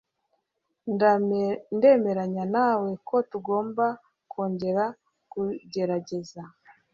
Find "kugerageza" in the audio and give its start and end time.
5.31-6.41